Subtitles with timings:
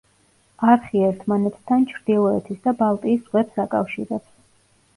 [0.71, 4.31] არხი ერთმანეთთან ჩრდილოეთის და ბალტიის ზღვებს აკავშირებს.